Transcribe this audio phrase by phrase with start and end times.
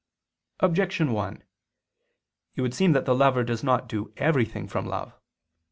[0.61, 1.43] Objection 1:
[2.55, 5.13] It would seem that the lover does not do everything from love.